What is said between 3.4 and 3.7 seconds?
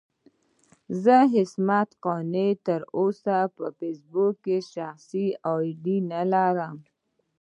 په